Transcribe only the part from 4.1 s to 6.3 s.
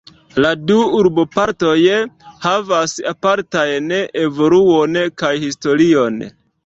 evoluon kaj historion.